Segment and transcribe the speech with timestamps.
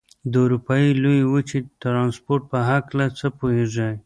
[0.31, 0.73] د اروپا
[1.03, 3.93] لویې وچې د ترانسپورت په هلکه څه پوهېږئ؟